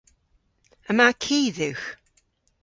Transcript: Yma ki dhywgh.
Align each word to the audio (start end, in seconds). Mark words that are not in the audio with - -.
Yma 0.89 1.07
ki 1.21 1.39
dhywgh. 1.55 1.87